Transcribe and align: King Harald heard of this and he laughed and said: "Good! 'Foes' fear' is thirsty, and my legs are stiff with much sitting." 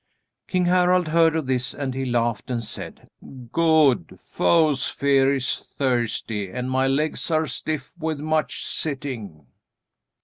King 0.47 0.65
Harald 0.65 1.09
heard 1.09 1.35
of 1.35 1.45
this 1.45 1.75
and 1.75 1.93
he 1.93 2.05
laughed 2.05 2.49
and 2.49 2.63
said: 2.63 3.07
"Good! 3.51 4.17
'Foes' 4.23 4.87
fear' 4.87 5.31
is 5.35 5.57
thirsty, 5.77 6.49
and 6.49 6.71
my 6.71 6.87
legs 6.87 7.29
are 7.29 7.45
stiff 7.45 7.93
with 7.99 8.19
much 8.19 8.65
sitting." 8.65 9.45